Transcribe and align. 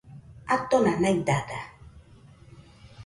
Atona 0.55 0.93
naidada 1.01 1.59